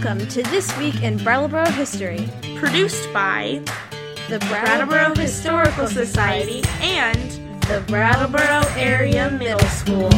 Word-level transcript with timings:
Welcome 0.00 0.28
to 0.28 0.44
This 0.44 0.78
Week 0.78 1.02
in 1.02 1.16
Brattleboro 1.16 1.68
History, 1.70 2.28
produced 2.54 3.12
by 3.12 3.60
the 4.28 4.38
Brattleboro 4.48 5.12
Historical 5.16 5.88
Society 5.88 6.62
and 6.80 7.32
the 7.62 7.82
Brattleboro 7.88 8.62
Area 8.76 9.28
Middle 9.28 9.58
School. 9.70 10.08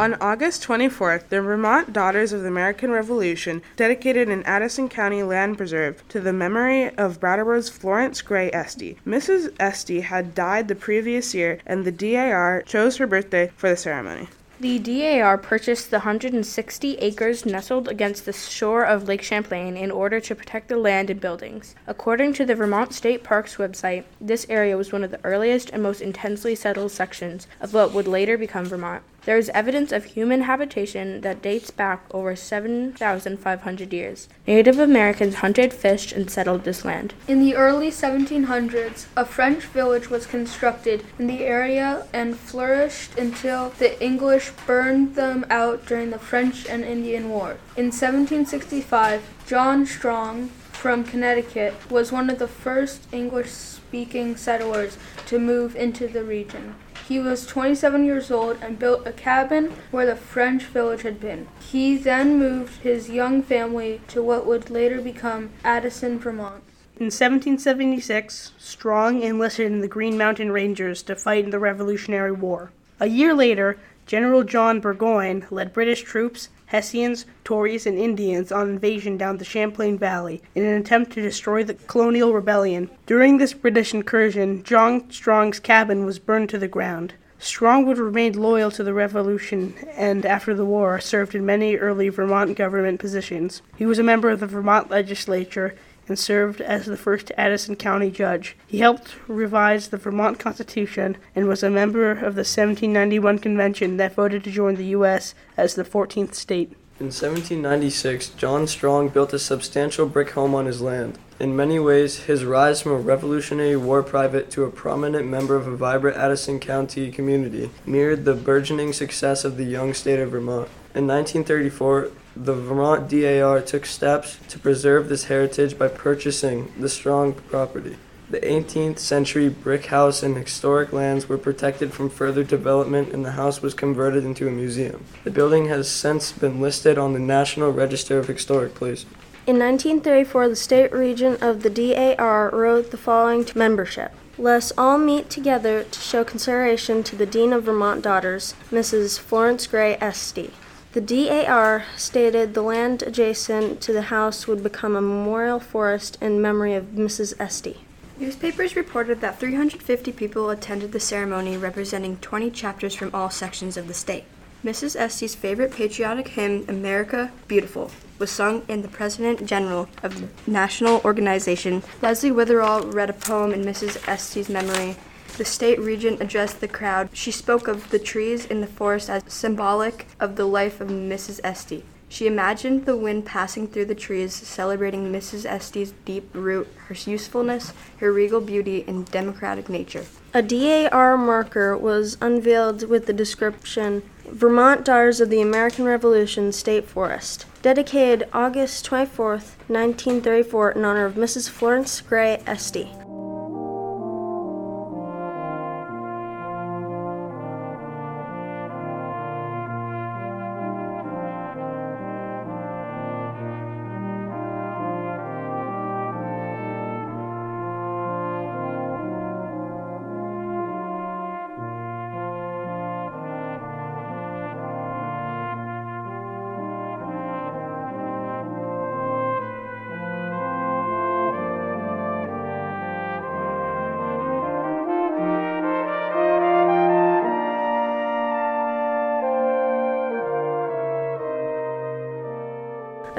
On 0.00 0.14
August 0.20 0.62
24th, 0.62 1.28
the 1.28 1.42
Vermont 1.42 1.92
Daughters 1.92 2.32
of 2.32 2.42
the 2.42 2.48
American 2.48 2.92
Revolution 2.92 3.62
dedicated 3.74 4.28
an 4.28 4.44
Addison 4.44 4.88
County 4.88 5.24
land 5.24 5.56
preserve 5.56 6.06
to 6.10 6.20
the 6.20 6.32
memory 6.32 6.88
of 6.96 7.18
Brattleboro's 7.18 7.68
Florence 7.68 8.22
Gray 8.22 8.48
Estey. 8.52 8.96
Mrs. 9.04 9.48
Estey 9.56 10.02
had 10.02 10.36
died 10.36 10.68
the 10.68 10.76
previous 10.76 11.34
year, 11.34 11.58
and 11.66 11.84
the 11.84 11.90
DAR 11.90 12.62
chose 12.62 12.98
her 12.98 13.08
birthday 13.08 13.50
for 13.56 13.70
the 13.70 13.76
ceremony. 13.76 14.28
The 14.62 14.78
DAR 14.78 15.38
purchased 15.38 15.90
the 15.90 15.96
160 15.96 16.94
acres 16.98 17.44
nestled 17.44 17.88
against 17.88 18.24
the 18.24 18.32
shore 18.32 18.84
of 18.84 19.08
Lake 19.08 19.22
Champlain 19.22 19.76
in 19.76 19.90
order 19.90 20.20
to 20.20 20.36
protect 20.36 20.68
the 20.68 20.76
land 20.76 21.10
and 21.10 21.20
buildings. 21.20 21.74
According 21.88 22.34
to 22.34 22.44
the 22.44 22.54
Vermont 22.54 22.94
State 22.94 23.24
Parks 23.24 23.56
website, 23.56 24.04
this 24.20 24.46
area 24.48 24.76
was 24.76 24.92
one 24.92 25.02
of 25.02 25.10
the 25.10 25.18
earliest 25.24 25.70
and 25.70 25.82
most 25.82 26.00
intensely 26.00 26.54
settled 26.54 26.92
sections 26.92 27.48
of 27.60 27.74
what 27.74 27.92
would 27.92 28.06
later 28.06 28.38
become 28.38 28.66
Vermont. 28.66 29.02
There 29.24 29.38
is 29.38 29.50
evidence 29.50 29.92
of 29.92 30.04
human 30.04 30.42
habitation 30.42 31.20
that 31.20 31.42
dates 31.42 31.70
back 31.70 32.06
over 32.10 32.34
7,500 32.34 33.92
years. 33.92 34.28
Native 34.48 34.80
Americans 34.80 35.36
hunted, 35.36 35.72
fished, 35.72 36.10
and 36.10 36.28
settled 36.28 36.64
this 36.64 36.84
land. 36.84 37.14
In 37.28 37.38
the 37.38 37.54
early 37.54 37.92
1700s, 37.92 39.06
a 39.16 39.24
French 39.24 39.62
village 39.66 40.10
was 40.10 40.26
constructed 40.26 41.04
in 41.20 41.28
the 41.28 41.44
area 41.44 42.08
and 42.12 42.36
flourished 42.36 43.16
until 43.16 43.70
the 43.78 44.02
English 44.02 44.50
burned 44.66 45.14
them 45.14 45.46
out 45.48 45.86
during 45.86 46.10
the 46.10 46.18
French 46.18 46.66
and 46.66 46.82
Indian 46.82 47.28
War. 47.30 47.58
In 47.76 47.92
1765, 47.92 49.22
John 49.46 49.86
Strong 49.86 50.48
from 50.72 51.04
Connecticut 51.04 51.74
was 51.88 52.10
one 52.10 52.28
of 52.28 52.40
the 52.40 52.48
first 52.48 53.06
English 53.12 53.50
speaking 53.50 54.36
settlers 54.36 54.98
to 55.26 55.38
move 55.38 55.76
into 55.76 56.08
the 56.08 56.24
region. 56.24 56.74
He 57.08 57.18
was 57.18 57.46
27 57.46 58.04
years 58.04 58.30
old 58.30 58.58
and 58.62 58.78
built 58.78 59.06
a 59.06 59.12
cabin 59.12 59.72
where 59.90 60.06
the 60.06 60.16
French 60.16 60.64
village 60.64 61.02
had 61.02 61.20
been. 61.20 61.48
He 61.60 61.96
then 61.96 62.38
moved 62.38 62.82
his 62.82 63.10
young 63.10 63.42
family 63.42 64.00
to 64.08 64.22
what 64.22 64.46
would 64.46 64.70
later 64.70 65.00
become 65.00 65.50
Addison, 65.64 66.18
Vermont. 66.18 66.62
In 66.96 67.06
1776, 67.06 68.52
Strong 68.58 69.22
enlisted 69.22 69.66
in 69.66 69.80
the 69.80 69.88
Green 69.88 70.16
Mountain 70.16 70.52
Rangers 70.52 71.02
to 71.04 71.16
fight 71.16 71.44
in 71.44 71.50
the 71.50 71.58
Revolutionary 71.58 72.32
War. 72.32 72.70
A 73.00 73.06
year 73.06 73.34
later, 73.34 73.78
General 74.12 74.44
John 74.44 74.78
Burgoyne 74.78 75.46
led 75.50 75.72
British 75.72 76.02
troops, 76.02 76.50
Hessians, 76.66 77.24
Tories, 77.44 77.86
and 77.86 77.98
Indians 77.98 78.52
on 78.52 78.68
invasion 78.68 79.16
down 79.16 79.38
the 79.38 79.44
Champlain 79.46 79.96
Valley 79.96 80.42
in 80.54 80.66
an 80.66 80.78
attempt 80.78 81.12
to 81.12 81.22
destroy 81.22 81.64
the 81.64 81.72
colonial 81.72 82.34
rebellion. 82.34 82.90
During 83.06 83.38
this 83.38 83.54
British 83.54 83.94
incursion, 83.94 84.64
John 84.64 85.10
Strong's 85.10 85.58
cabin 85.60 86.04
was 86.04 86.18
burned 86.18 86.50
to 86.50 86.58
the 86.58 86.68
ground. 86.68 87.14
Strong 87.38 87.86
would 87.86 87.96
remain 87.96 88.34
loyal 88.34 88.70
to 88.72 88.84
the 88.84 88.92
Revolution 88.92 89.74
and, 89.96 90.26
after 90.26 90.54
the 90.54 90.66
war, 90.66 91.00
served 91.00 91.34
in 91.34 91.46
many 91.46 91.76
early 91.76 92.10
Vermont 92.10 92.54
government 92.54 93.00
positions. 93.00 93.62
He 93.78 93.86
was 93.86 93.98
a 93.98 94.02
member 94.02 94.28
of 94.28 94.40
the 94.40 94.46
Vermont 94.46 94.90
legislature 94.90 95.74
and 96.08 96.18
served 96.18 96.60
as 96.60 96.86
the 96.86 96.96
first 96.96 97.32
Addison 97.36 97.76
County 97.76 98.10
judge. 98.10 98.56
He 98.66 98.78
helped 98.78 99.16
revise 99.28 99.88
the 99.88 99.96
Vermont 99.96 100.38
Constitution 100.38 101.16
and 101.34 101.48
was 101.48 101.62
a 101.62 101.70
member 101.70 102.10
of 102.10 102.34
the 102.34 102.44
1791 102.44 103.38
convention 103.38 103.96
that 103.96 104.14
voted 104.14 104.44
to 104.44 104.50
join 104.50 104.74
the 104.76 104.86
U.S. 104.86 105.34
as 105.56 105.74
the 105.74 105.84
14th 105.84 106.34
state. 106.34 106.72
In 107.00 107.06
1796, 107.06 108.28
John 108.30 108.66
Strong 108.68 109.08
built 109.08 109.32
a 109.32 109.38
substantial 109.38 110.06
brick 110.06 110.30
home 110.30 110.54
on 110.54 110.66
his 110.66 110.80
land. 110.80 111.18
In 111.40 111.56
many 111.56 111.80
ways, 111.80 112.24
his 112.24 112.44
rise 112.44 112.80
from 112.80 112.92
a 112.92 112.96
Revolutionary 112.96 113.76
War 113.76 114.04
private 114.04 114.50
to 114.52 114.62
a 114.62 114.70
prominent 114.70 115.26
member 115.26 115.56
of 115.56 115.66
a 115.66 115.74
vibrant 115.74 116.16
Addison 116.16 116.60
County 116.60 117.10
community 117.10 117.70
mirrored 117.84 118.24
the 118.24 118.34
burgeoning 118.34 118.92
success 118.92 119.44
of 119.44 119.56
the 119.56 119.64
young 119.64 119.94
state 119.94 120.20
of 120.20 120.30
Vermont. 120.30 120.68
In 120.94 121.08
1934, 121.08 122.10
the 122.34 122.54
Vermont 122.54 123.08
DAR 123.08 123.60
took 123.60 123.84
steps 123.84 124.38
to 124.48 124.58
preserve 124.58 125.08
this 125.08 125.24
heritage 125.24 125.78
by 125.78 125.88
purchasing 125.88 126.72
the 126.78 126.88
Strong 126.88 127.34
property. 127.34 127.96
The 128.30 128.40
18th 128.40 128.98
century 128.98 129.50
brick 129.50 129.86
house 129.86 130.22
and 130.22 130.36
historic 130.36 130.90
lands 130.90 131.28
were 131.28 131.36
protected 131.36 131.92
from 131.92 132.08
further 132.08 132.42
development, 132.42 133.12
and 133.12 133.24
the 133.24 133.32
house 133.32 133.60
was 133.60 133.74
converted 133.74 134.24
into 134.24 134.48
a 134.48 134.50
museum. 134.50 135.04
The 135.24 135.30
building 135.30 135.66
has 135.66 135.90
since 135.90 136.32
been 136.32 136.58
listed 136.58 136.96
on 136.96 137.12
the 137.12 137.18
National 137.18 137.70
Register 137.72 138.18
of 138.18 138.28
Historic 138.28 138.74
Places. 138.74 139.04
In 139.46 139.58
1934, 139.58 140.48
the 140.48 140.56
state 140.56 140.92
regent 140.92 141.42
of 141.42 141.62
the 141.62 141.68
DAR 141.68 142.48
wrote 142.50 142.90
the 142.90 142.96
following 142.96 143.44
to 143.44 143.58
membership. 143.58 144.12
Let's 144.38 144.72
all 144.78 144.96
meet 144.96 145.28
together 145.28 145.82
to 145.82 146.00
show 146.00 146.24
consideration 146.24 147.02
to 147.02 147.16
the 147.16 147.26
Dean 147.26 147.52
of 147.52 147.64
Vermont 147.64 148.00
Daughters, 148.00 148.54
Mrs. 148.70 149.18
Florence 149.18 149.66
Gray 149.66 149.98
Estey. 150.00 150.52
The 150.92 151.00
DAR 151.00 151.86
stated 151.96 152.52
the 152.52 152.60
land 152.60 153.02
adjacent 153.02 153.80
to 153.80 153.94
the 153.94 154.02
house 154.02 154.46
would 154.46 154.62
become 154.62 154.94
a 154.94 155.00
memorial 155.00 155.58
forest 155.58 156.18
in 156.20 156.42
memory 156.42 156.74
of 156.74 156.88
Mrs. 156.88 157.34
Estey. 157.36 157.78
Newspapers 158.18 158.76
reported 158.76 159.22
that 159.22 159.40
350 159.40 160.12
people 160.12 160.50
attended 160.50 160.92
the 160.92 161.00
ceremony 161.00 161.56
representing 161.56 162.18
20 162.18 162.50
chapters 162.50 162.94
from 162.94 163.10
all 163.14 163.30
sections 163.30 163.78
of 163.78 163.88
the 163.88 163.94
state. 163.94 164.24
Mrs. 164.62 164.94
Estey's 164.94 165.34
favorite 165.34 165.72
patriotic 165.72 166.28
hymn, 166.28 166.66
America 166.68 167.32
Beautiful, 167.48 167.90
was 168.18 168.30
sung 168.30 168.62
in 168.68 168.82
the 168.82 168.88
President 168.88 169.46
General 169.46 169.88
of 170.02 170.20
the 170.20 170.28
National 170.46 171.00
Organization. 171.06 171.82
Leslie 172.02 172.30
Witherall 172.30 172.92
read 172.92 173.08
a 173.08 173.14
poem 173.14 173.54
in 173.54 173.64
Mrs. 173.64 173.96
Estey's 174.06 174.50
memory 174.50 174.96
the 175.38 175.44
state 175.44 175.78
regent 175.78 176.20
addressed 176.20 176.60
the 176.60 176.68
crowd. 176.68 177.08
She 177.12 177.30
spoke 177.30 177.68
of 177.68 177.90
the 177.90 177.98
trees 177.98 178.44
in 178.46 178.60
the 178.60 178.66
forest 178.66 179.08
as 179.08 179.22
symbolic 179.26 180.06
of 180.20 180.36
the 180.36 180.46
life 180.46 180.80
of 180.80 180.88
Mrs. 180.88 181.40
Estey. 181.42 181.82
She 182.12 182.26
imagined 182.26 182.84
the 182.84 182.94
wind 182.94 183.24
passing 183.24 183.66
through 183.66 183.86
the 183.86 183.94
trees, 183.94 184.34
celebrating 184.34 185.10
Mrs. 185.10 185.48
Estey's 185.48 185.94
deep 186.04 186.28
root, 186.34 186.68
her 186.88 186.94
usefulness, 186.94 187.72
her 188.00 188.12
regal 188.12 188.42
beauty, 188.42 188.84
and 188.86 189.10
democratic 189.10 189.70
nature. 189.70 190.04
A 190.34 190.42
DAR 190.42 191.16
marker 191.16 191.74
was 191.74 192.18
unveiled 192.20 192.86
with 192.86 193.06
the 193.06 193.14
description 193.14 194.02
Vermont 194.26 194.84
Daughters 194.84 195.22
of 195.22 195.30
the 195.30 195.40
American 195.40 195.86
Revolution 195.86 196.52
State 196.52 196.84
Forest, 196.84 197.46
dedicated 197.62 198.28
August 198.34 198.84
24, 198.84 199.28
1934, 199.28 200.72
in 200.72 200.84
honor 200.84 201.06
of 201.06 201.14
Mrs. 201.14 201.48
Florence 201.48 202.02
Gray 202.02 202.42
Estey. 202.46 203.01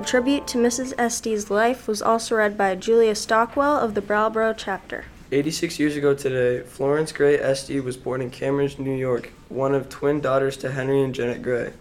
Tribute 0.04 0.48
to 0.48 0.58
Mrs. 0.58 0.94
Estey's 0.96 1.50
life 1.50 1.88
was 1.88 2.02
also 2.02 2.36
read 2.36 2.58
by 2.58 2.76
Julia 2.76 3.16
Stockwell 3.16 3.78
of 3.78 3.94
the 3.94 4.02
Brattleboro 4.02 4.54
chapter. 4.54 5.06
86 5.32 5.80
years 5.80 5.96
ago 5.96 6.14
today, 6.14 6.62
Florence 6.68 7.14
Gray 7.14 7.38
Estey 7.38 7.82
was 7.82 7.96
born 7.96 8.22
in 8.22 8.30
Cambridge, 8.30 8.78
New 8.78 8.96
York, 8.96 9.32
one 9.48 9.74
of 9.74 9.88
twin 9.90 10.20
daughters 10.20 10.58
to 10.58 10.72
Henry 10.72 11.02
and 11.02 11.16
Janet 11.16 11.42
Gray. 11.42 11.74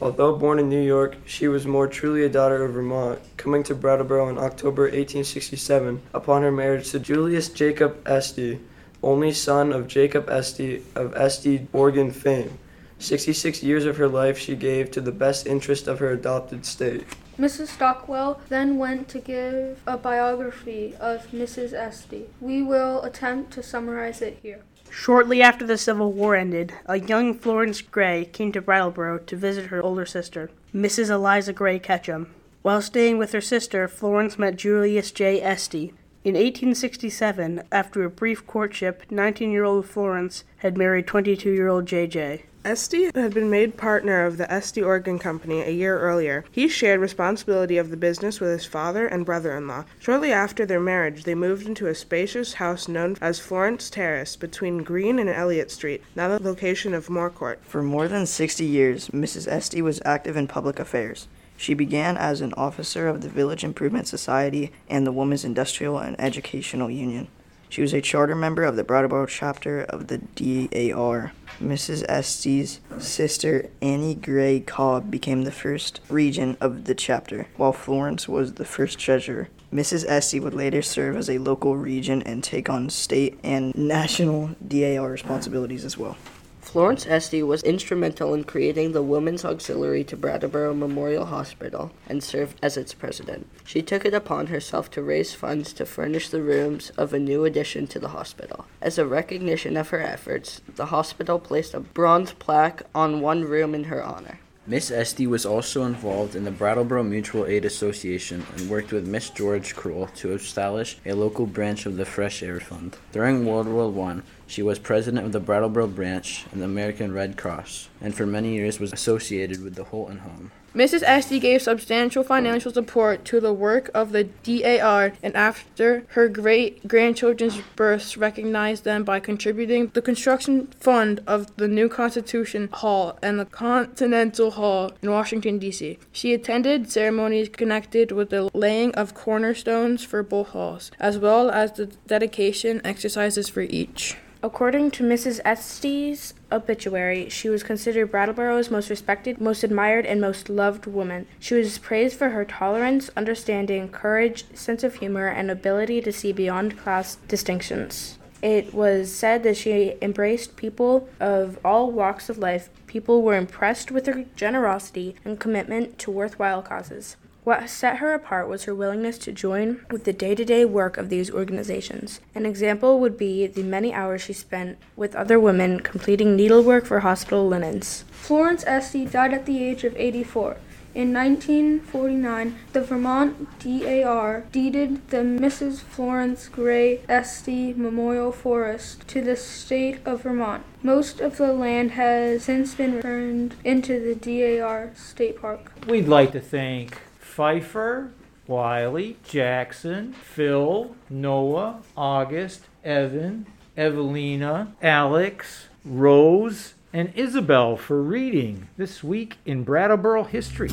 Although 0.00 0.36
born 0.36 0.58
in 0.60 0.68
New 0.68 0.80
York, 0.80 1.16
she 1.26 1.48
was 1.48 1.66
more 1.66 1.88
truly 1.88 2.24
a 2.24 2.28
daughter 2.28 2.64
of 2.64 2.72
Vermont, 2.72 3.18
coming 3.36 3.62
to 3.64 3.74
Brattleboro 3.74 4.28
in 4.28 4.38
October 4.38 4.84
1867 4.84 6.02
upon 6.14 6.42
her 6.42 6.52
marriage 6.52 6.90
to 6.92 7.00
Julius 7.00 7.48
Jacob 7.48 8.02
Estey, 8.04 8.60
only 9.02 9.32
son 9.32 9.72
of 9.72 9.88
Jacob 9.88 10.26
Estey 10.28 10.82
of 10.94 11.12
Estey 11.14 11.66
Organ 11.72 12.12
fame. 12.12 12.58
66 12.98 13.62
years 13.62 13.84
of 13.84 13.96
her 13.96 14.08
life 14.08 14.38
she 14.38 14.54
gave 14.54 14.90
to 14.92 15.00
the 15.00 15.12
best 15.12 15.46
interest 15.46 15.88
of 15.88 15.98
her 15.98 16.10
adopted 16.10 16.64
state. 16.64 17.04
Mrs. 17.38 17.68
Stockwell 17.68 18.40
then 18.48 18.78
went 18.78 19.08
to 19.08 19.18
give 19.18 19.82
a 19.86 19.98
biography 19.98 20.94
of 20.98 21.30
Mrs. 21.32 21.74
Estey. 21.74 22.24
We 22.40 22.62
will 22.62 23.02
attempt 23.02 23.52
to 23.52 23.62
summarize 23.62 24.22
it 24.22 24.38
here. 24.42 24.60
Shortly 24.90 25.42
after 25.42 25.66
the 25.66 25.76
Civil 25.76 26.12
War 26.12 26.34
ended, 26.34 26.72
a 26.86 26.98
young 26.98 27.34
Florence 27.34 27.82
Gray 27.82 28.24
came 28.24 28.52
to 28.52 28.62
Brattleboro 28.62 29.18
to 29.18 29.36
visit 29.36 29.66
her 29.66 29.82
older 29.82 30.06
sister, 30.06 30.50
Mrs. 30.74 31.10
Eliza 31.10 31.52
Gray 31.52 31.78
Ketchum. 31.78 32.32
While 32.62 32.80
staying 32.80 33.18
with 33.18 33.32
her 33.32 33.42
sister, 33.42 33.86
Florence 33.86 34.38
met 34.38 34.56
Julius 34.56 35.10
J. 35.10 35.40
Estey. 35.40 35.92
In 36.26 36.34
1867, 36.34 37.62
after 37.70 38.02
a 38.02 38.10
brief 38.10 38.44
courtship, 38.48 39.04
19 39.10 39.52
year 39.52 39.62
old 39.62 39.86
Florence 39.86 40.42
had 40.56 40.76
married 40.76 41.06
22 41.06 41.52
year 41.52 41.68
old 41.68 41.86
J.J. 41.86 42.42
Estey 42.64 43.14
had 43.14 43.32
been 43.32 43.48
made 43.48 43.76
partner 43.76 44.26
of 44.26 44.36
the 44.36 44.46
Estey 44.46 44.84
Organ 44.84 45.20
Company 45.20 45.60
a 45.62 45.70
year 45.70 46.00
earlier. 46.00 46.44
He 46.50 46.66
shared 46.66 46.98
responsibility 46.98 47.78
of 47.78 47.90
the 47.90 47.96
business 47.96 48.40
with 48.40 48.50
his 48.50 48.66
father 48.66 49.06
and 49.06 49.24
brother 49.24 49.56
in 49.56 49.68
law. 49.68 49.84
Shortly 50.00 50.32
after 50.32 50.66
their 50.66 50.80
marriage, 50.80 51.22
they 51.22 51.36
moved 51.36 51.68
into 51.68 51.86
a 51.86 51.94
spacious 51.94 52.54
house 52.54 52.88
known 52.88 53.16
as 53.20 53.38
Florence 53.38 53.88
Terrace 53.88 54.34
between 54.34 54.82
Green 54.82 55.20
and 55.20 55.30
Elliott 55.30 55.70
Street, 55.70 56.02
now 56.16 56.26
the 56.26 56.42
location 56.42 56.92
of 56.92 57.08
Moore 57.08 57.30
Court. 57.30 57.60
For 57.62 57.84
more 57.84 58.08
than 58.08 58.26
60 58.26 58.64
years, 58.64 59.10
Mrs. 59.10 59.46
Estey 59.46 59.80
was 59.80 60.02
active 60.04 60.36
in 60.36 60.48
public 60.48 60.80
affairs. 60.80 61.28
She 61.56 61.74
began 61.74 62.16
as 62.16 62.40
an 62.40 62.52
officer 62.54 63.08
of 63.08 63.22
the 63.22 63.28
Village 63.28 63.64
Improvement 63.64 64.08
Society 64.08 64.72
and 64.88 65.06
the 65.06 65.12
Women's 65.12 65.44
Industrial 65.44 65.98
and 65.98 66.20
Educational 66.20 66.90
Union. 66.90 67.28
She 67.68 67.82
was 67.82 67.92
a 67.92 68.00
charter 68.00 68.34
member 68.34 68.62
of 68.62 68.76
the 68.76 68.84
Brattleboro 68.84 69.26
chapter 69.26 69.82
of 69.82 70.06
the 70.06 70.18
DAR. 70.18 71.32
Mrs. 71.60 72.06
Estey's 72.06 72.80
sister, 72.98 73.70
Annie 73.82 74.14
Gray 74.14 74.60
Cobb, 74.60 75.10
became 75.10 75.42
the 75.42 75.50
first 75.50 76.00
regent 76.08 76.58
of 76.60 76.84
the 76.84 76.94
chapter, 76.94 77.48
while 77.56 77.72
Florence 77.72 78.28
was 78.28 78.54
the 78.54 78.64
first 78.64 78.98
treasurer. 78.98 79.48
Mrs. 79.72 80.06
Estey 80.06 80.40
would 80.40 80.54
later 80.54 80.80
serve 80.80 81.16
as 81.16 81.28
a 81.28 81.38
local 81.38 81.76
regent 81.76 82.22
and 82.24 82.44
take 82.44 82.68
on 82.68 82.88
state 82.88 83.38
and 83.42 83.74
national 83.76 84.50
DAR 84.66 85.10
responsibilities 85.10 85.84
as 85.84 85.98
well. 85.98 86.16
Florence 86.66 87.04
Estey 87.06 87.46
was 87.46 87.62
instrumental 87.62 88.34
in 88.34 88.42
creating 88.42 88.90
the 88.90 89.00
Women's 89.00 89.44
Auxiliary 89.44 90.02
to 90.02 90.16
Brattleboro 90.16 90.74
Memorial 90.74 91.26
Hospital 91.26 91.92
and 92.08 92.24
served 92.24 92.58
as 92.60 92.76
its 92.76 92.92
president. 92.92 93.48
She 93.64 93.82
took 93.82 94.04
it 94.04 94.12
upon 94.12 94.48
herself 94.48 94.90
to 94.90 95.02
raise 95.02 95.32
funds 95.32 95.72
to 95.74 95.86
furnish 95.86 96.28
the 96.28 96.42
rooms 96.42 96.90
of 96.90 97.14
a 97.14 97.20
new 97.20 97.44
addition 97.44 97.86
to 97.86 98.00
the 98.00 98.08
hospital. 98.08 98.66
As 98.82 98.98
a 98.98 99.06
recognition 99.06 99.76
of 99.76 99.90
her 99.90 100.02
efforts, 100.02 100.60
the 100.74 100.86
hospital 100.86 101.38
placed 101.38 101.72
a 101.72 101.80
bronze 101.80 102.32
plaque 102.32 102.82
on 102.92 103.20
one 103.20 103.44
room 103.44 103.72
in 103.72 103.84
her 103.84 104.02
honor. 104.02 104.40
Miss 104.68 104.90
Estey 104.90 105.28
was 105.28 105.46
also 105.46 105.84
involved 105.84 106.34
in 106.34 106.42
the 106.42 106.50
Brattleboro 106.50 107.04
Mutual 107.04 107.46
Aid 107.46 107.64
Association 107.64 108.44
and 108.56 108.68
worked 108.68 108.90
with 108.90 109.06
Miss 109.06 109.30
George 109.30 109.76
Kroll 109.76 110.08
to 110.16 110.32
establish 110.32 110.98
a 111.06 111.12
local 111.12 111.46
branch 111.46 111.86
of 111.86 111.96
the 111.96 112.04
Fresh 112.04 112.42
Air 112.42 112.58
Fund. 112.58 112.96
During 113.12 113.46
World 113.46 113.68
War 113.68 114.10
I, 114.10 114.22
she 114.46 114.62
was 114.62 114.78
president 114.78 115.26
of 115.26 115.32
the 115.32 115.40
Brattleboro 115.40 115.88
branch 115.88 116.44
in 116.52 116.60
the 116.60 116.64
American 116.64 117.12
Red 117.12 117.36
Cross, 117.36 117.88
and 118.00 118.14
for 118.14 118.26
many 118.26 118.54
years 118.54 118.78
was 118.78 118.92
associated 118.92 119.62
with 119.62 119.74
the 119.74 119.84
Holton 119.84 120.18
Home. 120.18 120.50
Mrs. 120.76 121.02
Estey 121.04 121.40
gave 121.40 121.62
substantial 121.62 122.22
financial 122.22 122.70
support 122.70 123.24
to 123.24 123.40
the 123.40 123.52
work 123.54 123.90
of 123.94 124.12
the 124.12 124.24
DAR, 124.24 125.14
and 125.22 125.34
after 125.34 126.04
her 126.08 126.28
great 126.28 126.86
grandchildren's 126.86 127.62
births, 127.76 128.18
recognized 128.18 128.84
them 128.84 129.02
by 129.02 129.18
contributing 129.18 129.90
the 129.94 130.02
construction 130.02 130.66
fund 130.78 131.22
of 131.26 131.56
the 131.56 131.66
new 131.66 131.88
Constitution 131.88 132.68
Hall 132.74 133.18
and 133.22 133.40
the 133.40 133.46
Continental 133.46 134.50
Hall 134.50 134.92
in 135.00 135.10
Washington, 135.10 135.58
D.C. 135.58 135.98
She 136.12 136.34
attended 136.34 136.92
ceremonies 136.92 137.48
connected 137.48 138.12
with 138.12 138.28
the 138.28 138.50
laying 138.52 138.94
of 138.96 139.14
cornerstones 139.14 140.04
for 140.04 140.22
both 140.22 140.48
halls, 140.48 140.90
as 141.00 141.16
well 141.16 141.50
as 141.50 141.72
the 141.72 141.86
dedication 142.06 142.82
exercises 142.84 143.48
for 143.48 143.62
each. 143.62 144.16
According 144.42 144.90
to 144.92 145.02
Mrs. 145.02 145.40
Estey's 145.44 146.34
obituary, 146.52 147.28
she 147.28 147.48
was 147.48 147.62
considered 147.62 148.12
Brattleboro's 148.12 148.70
most 148.70 148.90
respected, 148.90 149.40
most 149.40 149.64
admired, 149.64 150.04
and 150.04 150.20
most 150.20 150.48
loved 150.48 150.86
woman. 150.86 151.26
She 151.40 151.54
was 151.54 151.78
praised 151.78 152.16
for 152.16 152.28
her 152.30 152.44
tolerance, 152.44 153.10
understanding, 153.16 153.88
courage, 153.88 154.44
sense 154.54 154.84
of 154.84 154.96
humor, 154.96 155.26
and 155.26 155.50
ability 155.50 156.02
to 156.02 156.12
see 156.12 156.32
beyond 156.32 156.78
class 156.78 157.16
distinctions. 157.28 158.18
It 158.42 158.74
was 158.74 159.12
said 159.12 159.42
that 159.42 159.56
she 159.56 159.94
embraced 160.02 160.56
people 160.56 161.08
of 161.18 161.58
all 161.64 161.90
walks 161.90 162.28
of 162.28 162.38
life. 162.38 162.68
People 162.86 163.22
were 163.22 163.36
impressed 163.36 163.90
with 163.90 164.06
her 164.06 164.26
generosity 164.36 165.16
and 165.24 165.40
commitment 165.40 165.98
to 166.00 166.10
worthwhile 166.10 166.62
causes. 166.62 167.16
What 167.46 167.70
set 167.70 167.98
her 167.98 168.12
apart 168.12 168.48
was 168.48 168.64
her 168.64 168.74
willingness 168.74 169.18
to 169.18 169.30
join 169.30 169.86
with 169.88 170.02
the 170.02 170.12
day 170.12 170.34
to 170.34 170.44
day 170.44 170.64
work 170.64 170.96
of 170.96 171.10
these 171.10 171.30
organizations. 171.30 172.18
An 172.34 172.44
example 172.44 172.98
would 172.98 173.16
be 173.16 173.46
the 173.46 173.62
many 173.62 173.94
hours 173.94 174.22
she 174.22 174.32
spent 174.32 174.78
with 174.96 175.14
other 175.14 175.38
women 175.38 175.78
completing 175.78 176.34
needlework 176.34 176.86
for 176.86 176.98
hospital 176.98 177.46
linens. 177.46 178.02
Florence 178.10 178.64
Estey 178.64 179.08
died 179.08 179.32
at 179.32 179.46
the 179.46 179.62
age 179.62 179.84
of 179.84 179.94
84. 179.96 180.56
In 180.92 181.12
1949, 181.12 182.56
the 182.72 182.80
Vermont 182.80 183.60
DAR 183.60 184.42
deeded 184.50 185.08
the 185.10 185.18
Mrs. 185.18 185.78
Florence 185.82 186.48
Gray 186.48 186.98
Estey 187.08 187.76
Memorial 187.76 188.32
Forest 188.32 189.06
to 189.06 189.20
the 189.20 189.36
state 189.36 190.00
of 190.04 190.24
Vermont. 190.24 190.64
Most 190.82 191.20
of 191.20 191.36
the 191.36 191.52
land 191.52 191.92
has 191.92 192.42
since 192.42 192.74
been 192.74 193.00
turned 193.00 193.54
into 193.62 194.00
the 194.00 194.16
DAR 194.16 194.90
State 194.96 195.40
Park. 195.40 195.70
We'd 195.86 196.08
like 196.08 196.32
to 196.32 196.40
thank 196.40 196.98
Pfeiffer, 197.26 198.12
Wiley, 198.46 199.18
Jackson, 199.24 200.14
Phil, 200.14 200.96
Noah, 201.10 201.82
August, 201.96 202.62
Evan, 202.82 203.46
Evelina, 203.76 204.72
Alex, 204.80 205.68
Rose, 205.84 206.74
and 206.92 207.12
Isabel 207.14 207.76
for 207.76 208.00
reading 208.00 208.68
this 208.78 209.04
week 209.04 209.36
in 209.44 209.64
Brattleboro 209.64 210.24
history. 210.24 210.70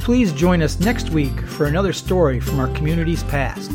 Please 0.00 0.32
join 0.32 0.62
us 0.62 0.80
next 0.80 1.10
week 1.10 1.38
for 1.40 1.66
another 1.66 1.92
story 1.92 2.40
from 2.40 2.60
our 2.60 2.68
community's 2.68 3.24
past. 3.24 3.72